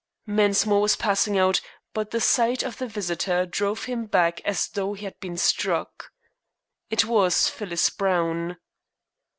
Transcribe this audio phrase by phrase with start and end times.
[0.25, 1.61] Mensmore was passing out,
[1.93, 6.09] but the sight of the visitor drove him back as though he had been struck.
[6.89, 8.57] It was Phyllis Browne.